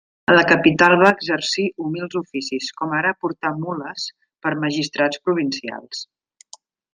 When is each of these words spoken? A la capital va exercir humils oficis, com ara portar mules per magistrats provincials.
A 0.29 0.35
la 0.35 0.43
capital 0.51 0.93
va 1.01 1.09
exercir 1.15 1.65
humils 1.83 2.17
oficis, 2.21 2.69
com 2.79 2.95
ara 3.01 3.11
portar 3.25 3.53
mules 3.59 4.07
per 4.47 4.55
magistrats 4.65 5.23
provincials. 5.29 6.03